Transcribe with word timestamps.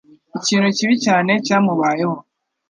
Ikintu 0.37 0.67
kibi 0.77 0.95
cyane 1.05 1.31
cyamubayeho. 1.45 2.15